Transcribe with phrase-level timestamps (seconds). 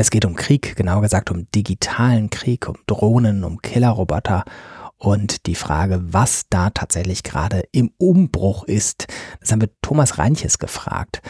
[0.00, 4.44] Es geht um Krieg, genau gesagt um digitalen Krieg, um Drohnen, um Killerroboter
[4.96, 9.08] und die Frage, was da tatsächlich gerade im Umbruch ist.
[9.40, 11.20] Das haben wir Thomas Reinches gefragt.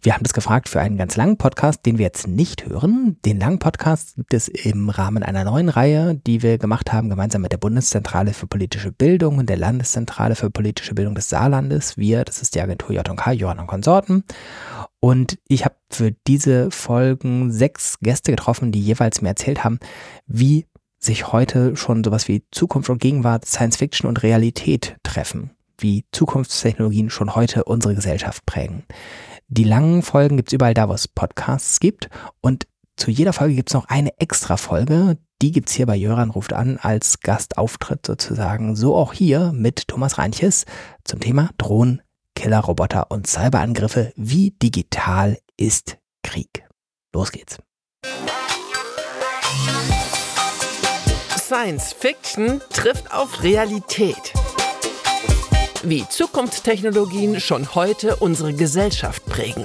[0.00, 3.16] Wir haben das gefragt für einen ganz langen Podcast, den wir jetzt nicht hören.
[3.24, 7.42] Den langen Podcast gibt es im Rahmen einer neuen Reihe, die wir gemacht haben, gemeinsam
[7.42, 11.96] mit der Bundeszentrale für politische Bildung und der Landeszentrale für politische Bildung des Saarlandes.
[11.96, 14.22] Wir, das ist die Agentur J&K, Johann und Konsorten.
[15.00, 19.80] Und ich habe für diese Folgen sechs Gäste getroffen, die jeweils mir erzählt haben,
[20.28, 20.66] wie
[21.00, 27.10] sich heute schon sowas wie Zukunft und Gegenwart, Science Fiction und Realität treffen, wie Zukunftstechnologien
[27.10, 28.84] schon heute unsere Gesellschaft prägen.
[29.50, 32.10] Die langen Folgen gibt's überall da, wo es Podcasts gibt.
[32.42, 32.66] Und
[32.96, 35.16] zu jeder Folge gibt's noch eine extra Folge.
[35.40, 38.76] Die gibt's hier bei Jöran ruft an als Gastauftritt sozusagen.
[38.76, 40.66] So auch hier mit Thomas Reinches
[41.04, 42.02] zum Thema Drohnen,
[42.34, 44.12] Killerroboter und Cyberangriffe.
[44.16, 46.66] Wie digital ist Krieg?
[47.14, 47.56] Los geht's.
[51.38, 54.34] Science Fiction trifft auf Realität.
[55.84, 59.64] Wie Zukunftstechnologien schon heute unsere Gesellschaft prägen.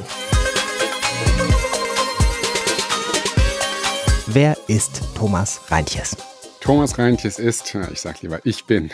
[4.28, 6.16] Wer ist Thomas Reintjes?
[6.62, 8.92] Thomas Reintjes ist, ich sag lieber, ich bin.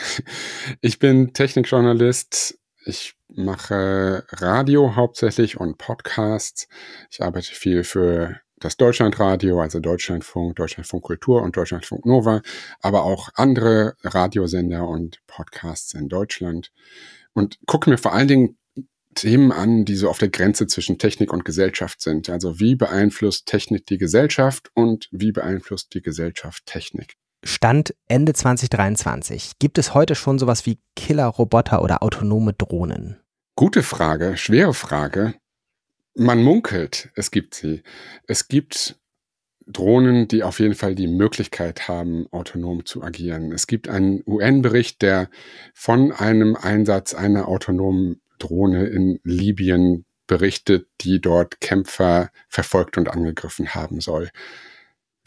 [0.79, 2.57] Ich bin Technikjournalist.
[2.85, 6.69] Ich mache Radio hauptsächlich und Podcasts.
[7.11, 12.41] Ich arbeite viel für das Deutschlandradio, also Deutschlandfunk, Deutschlandfunk Kultur und Deutschlandfunk Nova,
[12.81, 16.71] aber auch andere Radiosender und Podcasts in Deutschland.
[17.33, 18.57] Und gucke mir vor allen Dingen
[19.15, 22.29] Themen an, die so auf der Grenze zwischen Technik und Gesellschaft sind.
[22.29, 27.15] Also wie beeinflusst Technik die Gesellschaft und wie beeinflusst die Gesellschaft Technik?
[27.43, 29.53] Stand Ende 2023.
[29.59, 33.17] Gibt es heute schon sowas wie Killer-Roboter oder autonome Drohnen?
[33.55, 35.35] Gute Frage, schwere Frage.
[36.19, 37.81] Man munkelt, es gibt sie.
[38.27, 38.99] Es gibt
[39.65, 43.53] Drohnen, die auf jeden Fall die Möglichkeit haben, autonom zu agieren.
[43.53, 45.29] Es gibt einen UN-Bericht, der
[45.73, 53.73] von einem Einsatz einer autonomen Drohne in Libyen berichtet, die dort Kämpfer verfolgt und angegriffen
[53.73, 54.29] haben soll.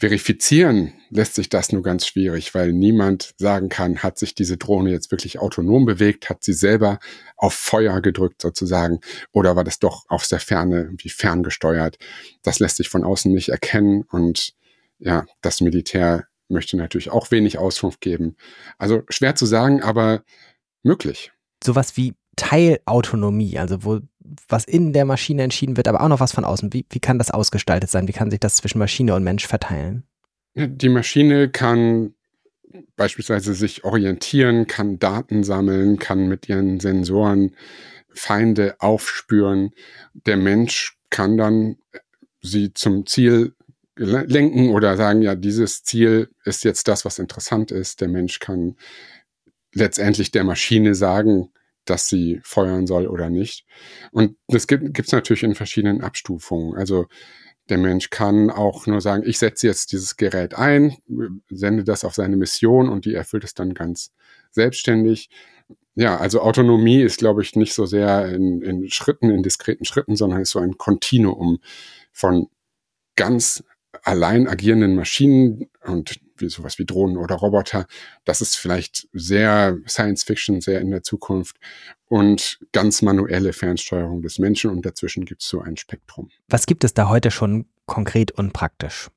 [0.03, 4.91] Verifizieren lässt sich das nur ganz schwierig, weil niemand sagen kann, hat sich diese Drohne
[4.91, 6.99] jetzt wirklich autonom bewegt, hat sie selber
[7.37, 8.99] auf Feuer gedrückt sozusagen
[9.31, 11.99] oder war das doch aus der Ferne wie ferngesteuert.
[12.41, 14.55] Das lässt sich von außen nicht erkennen und
[14.99, 18.35] ja, das Militär möchte natürlich auch wenig Auskunft geben.
[18.77, 20.25] Also schwer zu sagen, aber
[20.81, 21.31] möglich.
[21.63, 23.99] Sowas wie Teilautonomie, also wo
[24.47, 26.73] was in der Maschine entschieden wird, aber auch noch was von außen.
[26.73, 28.07] Wie, wie kann das ausgestaltet sein?
[28.07, 30.03] Wie kann sich das zwischen Maschine und Mensch verteilen?
[30.55, 32.13] Die Maschine kann
[32.95, 37.55] beispielsweise sich orientieren, kann Daten sammeln, kann mit ihren Sensoren
[38.09, 39.71] Feinde aufspüren.
[40.25, 41.77] Der Mensch kann dann
[42.41, 43.53] sie zum Ziel
[43.95, 48.01] lenken oder sagen, ja, dieses Ziel ist jetzt das, was interessant ist.
[48.01, 48.75] Der Mensch kann
[49.73, 51.49] letztendlich der Maschine sagen,
[51.85, 53.65] dass sie feuern soll oder nicht.
[54.11, 56.75] Und das gibt es natürlich in verschiedenen Abstufungen.
[56.75, 57.07] Also
[57.69, 60.97] der Mensch kann auch nur sagen, ich setze jetzt dieses Gerät ein,
[61.49, 64.11] sende das auf seine Mission und die erfüllt es dann ganz
[64.51, 65.29] selbstständig.
[65.95, 70.15] Ja, also Autonomie ist, glaube ich, nicht so sehr in, in Schritten, in diskreten Schritten,
[70.15, 71.59] sondern ist so ein Kontinuum
[72.11, 72.47] von
[73.15, 73.63] ganz
[74.01, 77.87] allein agierenden Maschinen und wie sowas wie Drohnen oder Roboter.
[78.25, 81.57] Das ist vielleicht sehr Science Fiction, sehr in der Zukunft
[82.07, 86.29] und ganz manuelle Fernsteuerung des Menschen und dazwischen gibt es so ein Spektrum.
[86.47, 89.09] Was gibt es da heute schon konkret und praktisch?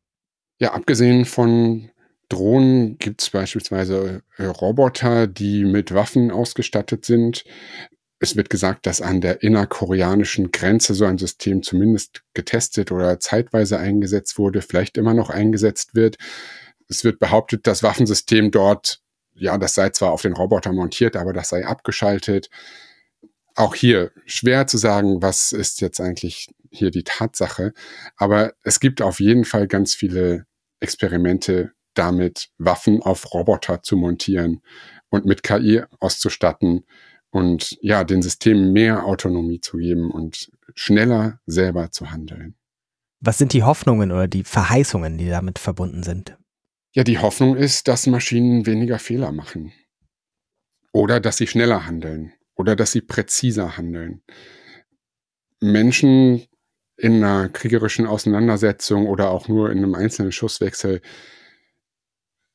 [0.59, 1.91] Ja, abgesehen von
[2.28, 7.44] Drohnen gibt es beispielsweise äh, Roboter, die mit Waffen ausgestattet sind.
[8.19, 13.78] Es wird gesagt, dass an der innerkoreanischen Grenze so ein System zumindest getestet oder zeitweise
[13.78, 16.16] eingesetzt wurde, vielleicht immer noch eingesetzt wird.
[16.89, 19.01] Es wird behauptet, das Waffensystem dort,
[19.35, 22.49] ja, das sei zwar auf den Roboter montiert, aber das sei abgeschaltet.
[23.55, 27.73] Auch hier schwer zu sagen, was ist jetzt eigentlich hier die Tatsache.
[28.17, 30.47] Aber es gibt auf jeden Fall ganz viele
[30.81, 34.62] Experimente damit, Waffen auf Roboter zu montieren
[35.09, 36.85] und mit KI auszustatten
[37.31, 42.55] und ja, den Systemen mehr Autonomie zu geben und schneller selber zu handeln.
[43.21, 46.37] Was sind die Hoffnungen oder die Verheißungen, die damit verbunden sind?
[46.96, 49.70] Ja, die Hoffnung ist, dass Maschinen weniger Fehler machen.
[50.93, 52.32] Oder dass sie schneller handeln.
[52.54, 54.22] Oder dass sie präziser handeln.
[55.60, 56.46] Menschen
[56.96, 61.02] in einer kriegerischen Auseinandersetzung oder auch nur in einem einzelnen Schusswechsel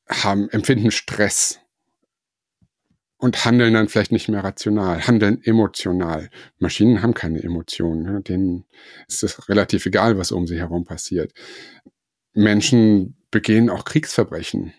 [0.08, 1.60] haben, empfinden Stress
[3.18, 6.30] und handeln dann vielleicht nicht mehr rational, handeln emotional.
[6.58, 8.20] Maschinen haben keine Emotionen, ne?
[8.22, 8.64] denen
[9.06, 11.32] ist es relativ egal, was um sie herum passiert.
[12.34, 14.72] Menschen begehen auch Kriegsverbrechen.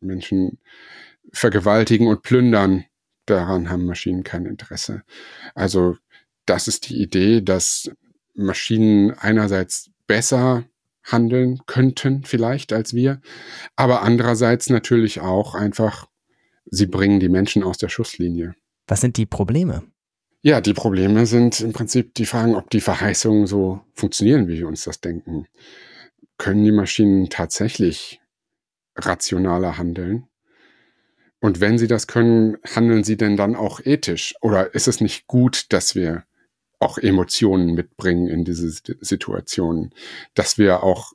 [0.00, 0.58] Menschen
[1.32, 2.84] vergewaltigen und plündern.
[3.26, 5.02] Daran haben Maschinen kein Interesse.
[5.54, 5.96] Also
[6.46, 7.90] das ist die Idee, dass
[8.34, 10.64] Maschinen einerseits besser
[11.04, 13.20] handeln könnten vielleicht als wir,
[13.76, 16.08] aber andererseits natürlich auch einfach,
[16.66, 18.54] sie bringen die Menschen aus der Schusslinie.
[18.86, 19.84] Was sind die Probleme?
[20.40, 24.68] Ja, die Probleme sind im Prinzip die Fragen, ob die Verheißungen so funktionieren, wie wir
[24.68, 25.46] uns das denken.
[26.38, 28.20] Können die Maschinen tatsächlich
[28.96, 30.28] rationaler handeln?
[31.40, 34.34] Und wenn sie das können, handeln sie denn dann auch ethisch?
[34.40, 36.24] Oder ist es nicht gut, dass wir
[36.80, 39.92] auch Emotionen mitbringen in diese Situationen,
[40.34, 41.12] dass wir auch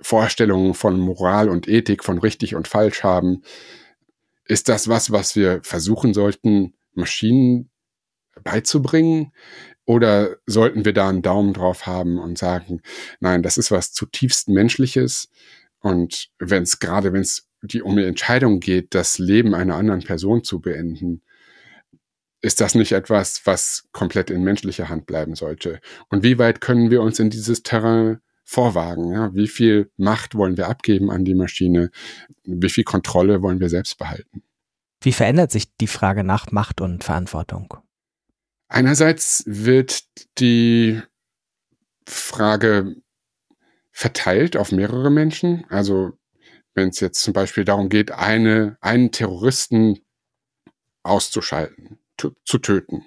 [0.00, 3.42] Vorstellungen von Moral und Ethik, von richtig und falsch haben.
[4.44, 7.70] Ist das was, was wir versuchen sollten, Maschinen
[8.42, 9.32] beizubringen?
[9.84, 12.82] Oder sollten wir da einen Daumen drauf haben und sagen,
[13.20, 15.28] nein, das ist was zutiefst Menschliches.
[15.80, 20.02] Und wenn es gerade, wenn es die um die Entscheidung geht, das Leben einer anderen
[20.02, 21.22] Person zu beenden,
[22.40, 25.80] ist das nicht etwas, was komplett in menschlicher Hand bleiben sollte?
[26.08, 29.12] Und wie weit können wir uns in dieses Terrain vorwagen?
[29.12, 29.32] Ja?
[29.34, 31.90] Wie viel Macht wollen wir abgeben an die Maschine?
[32.44, 34.42] Wie viel Kontrolle wollen wir selbst behalten?
[35.00, 37.76] Wie verändert sich die Frage nach Macht und Verantwortung?
[38.72, 40.04] Einerseits wird
[40.38, 41.02] die
[42.08, 42.96] Frage
[43.90, 45.66] verteilt auf mehrere Menschen.
[45.68, 46.12] Also
[46.72, 49.98] wenn es jetzt zum Beispiel darum geht, eine, einen Terroristen
[51.02, 53.04] auszuschalten, zu töten.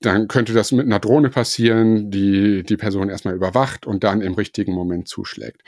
[0.00, 4.32] Dann könnte das mit einer Drohne passieren, die die Person erstmal überwacht und dann im
[4.32, 5.62] richtigen Moment zuschlägt.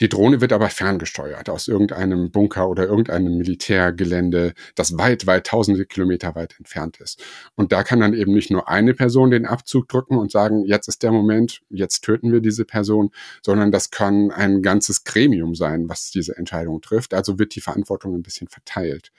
[0.00, 5.86] Die Drohne wird aber ferngesteuert aus irgendeinem Bunker oder irgendeinem Militärgelände, das weit, weit tausende
[5.86, 7.22] Kilometer weit entfernt ist.
[7.54, 10.88] Und da kann dann eben nicht nur eine Person den Abzug drücken und sagen, jetzt
[10.88, 13.10] ist der Moment, jetzt töten wir diese Person,
[13.42, 17.14] sondern das kann ein ganzes Gremium sein, was diese Entscheidung trifft.
[17.14, 19.12] Also wird die Verantwortung ein bisschen verteilt.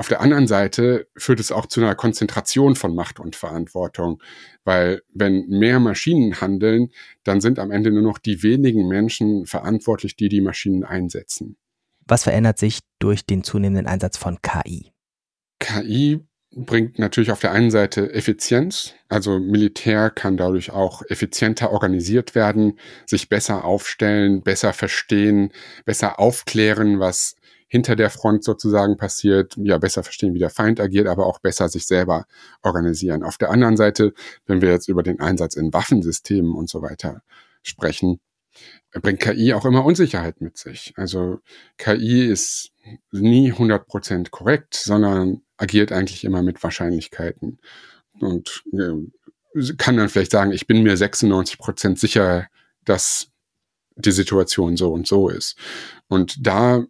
[0.00, 4.22] Auf der anderen Seite führt es auch zu einer Konzentration von Macht und Verantwortung,
[4.64, 6.88] weil wenn mehr Maschinen handeln,
[7.22, 11.58] dann sind am Ende nur noch die wenigen Menschen verantwortlich, die die Maschinen einsetzen.
[12.06, 14.90] Was verändert sich durch den zunehmenden Einsatz von KI?
[15.58, 16.26] KI
[16.56, 22.78] bringt natürlich auf der einen Seite Effizienz, also Militär kann dadurch auch effizienter organisiert werden,
[23.04, 25.52] sich besser aufstellen, besser verstehen,
[25.84, 27.36] besser aufklären, was
[27.70, 31.68] hinter der Front sozusagen passiert, ja, besser verstehen, wie der Feind agiert, aber auch besser
[31.68, 32.26] sich selber
[32.62, 33.22] organisieren.
[33.22, 34.12] Auf der anderen Seite,
[34.46, 37.22] wenn wir jetzt über den Einsatz in Waffensystemen und so weiter
[37.62, 38.18] sprechen,
[38.92, 40.92] bringt KI auch immer Unsicherheit mit sich.
[40.96, 41.38] Also
[41.78, 42.72] KI ist
[43.12, 47.60] nie 100% korrekt, sondern agiert eigentlich immer mit Wahrscheinlichkeiten
[48.18, 52.48] und äh, kann dann vielleicht sagen, ich bin mir 96% sicher,
[52.84, 53.28] dass
[53.94, 55.56] die Situation so und so ist.
[56.08, 56.84] Und da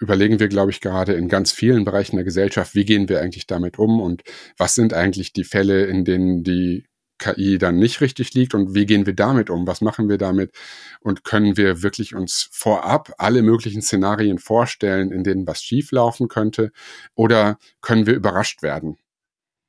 [0.00, 3.46] überlegen wir, glaube ich, gerade in ganz vielen Bereichen der Gesellschaft, wie gehen wir eigentlich
[3.46, 4.22] damit um und
[4.56, 6.86] was sind eigentlich die Fälle, in denen die
[7.18, 9.66] KI dann nicht richtig liegt und wie gehen wir damit um?
[9.66, 10.52] Was machen wir damit?
[11.00, 16.72] Und können wir wirklich uns vorab alle möglichen Szenarien vorstellen, in denen was schieflaufen könnte?
[17.14, 18.96] Oder können wir überrascht werden?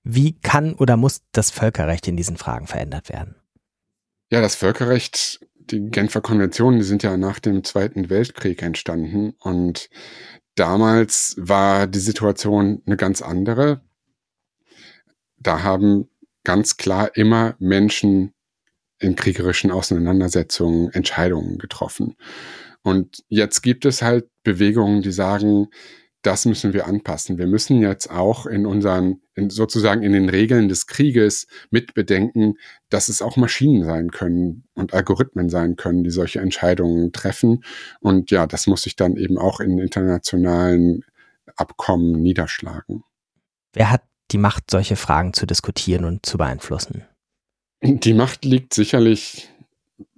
[0.03, 3.35] Wie kann oder muss das Völkerrecht in diesen Fragen verändert werden?
[4.31, 5.39] Ja, das Völkerrecht
[5.69, 9.89] die Genfer Konventionen, die sind ja nach dem Zweiten Weltkrieg entstanden und
[10.55, 13.81] damals war die Situation eine ganz andere.
[15.37, 16.09] Da haben
[16.43, 18.33] ganz klar immer Menschen
[18.99, 22.15] in kriegerischen Auseinandersetzungen Entscheidungen getroffen.
[22.83, 25.69] Und jetzt gibt es halt Bewegungen, die sagen,
[26.23, 27.37] das müssen wir anpassen.
[27.37, 32.55] Wir müssen jetzt auch in unseren, in sozusagen in den Regeln des Krieges mitbedenken,
[32.89, 37.63] dass es auch Maschinen sein können und Algorithmen sein können, die solche Entscheidungen treffen.
[37.99, 41.03] Und ja, das muss sich dann eben auch in internationalen
[41.57, 43.03] Abkommen niederschlagen.
[43.73, 47.03] Wer hat die Macht, solche Fragen zu diskutieren und zu beeinflussen?
[47.81, 49.49] Die Macht liegt sicherlich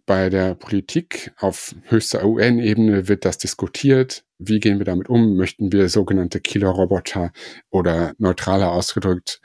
[0.06, 4.24] bei der Politik auf höchster UN-Ebene wird das diskutiert.
[4.38, 5.36] Wie gehen wir damit um?
[5.36, 7.32] Möchten wir sogenannte Killer-Roboter
[7.70, 9.42] oder neutraler ausgedrückt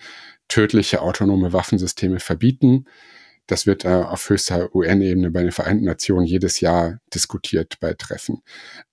[0.48, 2.86] tödliche autonome Waffensysteme verbieten?
[3.46, 8.42] Das wird äh, auf höchster UN-Ebene bei den Vereinten Nationen jedes Jahr diskutiert bei Treffen.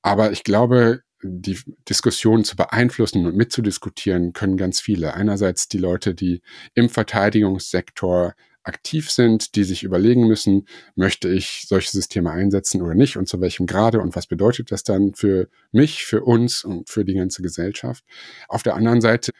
[0.01, 1.59] Aber ich glaube, die
[1.89, 5.13] Diskussion zu beeinflussen und mitzudiskutieren können ganz viele.
[5.13, 6.41] Einerseits die Leute, die
[6.73, 8.33] im Verteidigungssektor
[8.67, 13.41] aktiv sind, die sich überlegen müssen, möchte ich solche Systeme einsetzen oder nicht und zu
[13.41, 17.41] welchem Grade und was bedeutet das dann für mich, für uns und für die ganze
[17.41, 18.03] Gesellschaft.
[18.47, 19.31] Auf der anderen Seite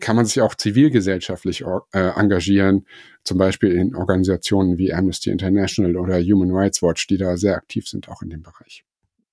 [0.00, 2.86] kann man sich auch zivilgesellschaftlich äh, engagieren,
[3.22, 7.88] zum Beispiel in Organisationen wie Amnesty International oder Human Rights Watch, die da sehr aktiv
[7.88, 8.84] sind, auch in dem Bereich.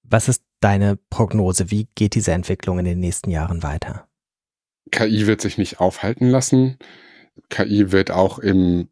[0.03, 1.71] Was ist deine Prognose?
[1.71, 4.07] Wie geht diese Entwicklung in den nächsten Jahren weiter?
[4.91, 6.77] KI wird sich nicht aufhalten lassen.
[7.49, 8.89] KI wird auch im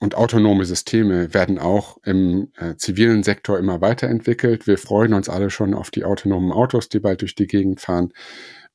[0.00, 4.66] und autonome Systeme werden auch im äh, zivilen Sektor immer weiterentwickelt.
[4.66, 8.12] Wir freuen uns alle schon auf die autonomen Autos, die bald durch die Gegend fahren.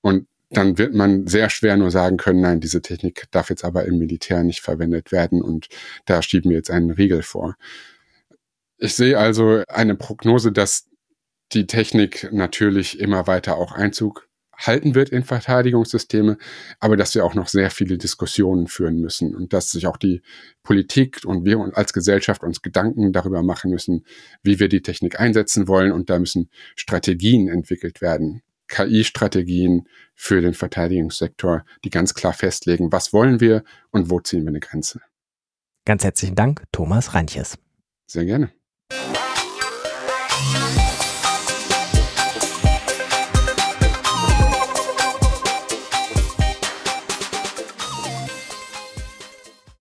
[0.02, 3.86] Und dann wird man sehr schwer nur sagen können, nein, diese Technik darf jetzt aber
[3.86, 5.68] im Militär nicht verwendet werden und
[6.06, 7.56] da schieben wir jetzt einen Riegel vor.
[8.78, 10.88] Ich sehe also eine Prognose, dass
[11.54, 16.38] die Technik natürlich immer weiter auch Einzug halten wird in Verteidigungssysteme,
[16.80, 20.22] aber dass wir auch noch sehr viele Diskussionen führen müssen und dass sich auch die
[20.64, 24.06] Politik und wir als Gesellschaft uns Gedanken darüber machen müssen,
[24.44, 28.42] wie wir die Technik einsetzen wollen und da müssen Strategien entwickelt werden.
[28.68, 34.50] KI-Strategien für den Verteidigungssektor, die ganz klar festlegen, was wollen wir und wo ziehen wir
[34.50, 35.02] eine Grenze.
[35.86, 37.60] Ganz herzlichen Dank, Thomas Reinches.
[38.08, 38.55] Sehr gerne.